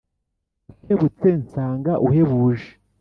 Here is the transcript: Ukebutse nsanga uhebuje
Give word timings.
Ukebutse 0.83 1.27
nsanga 1.41 1.93
uhebuje 2.07 2.69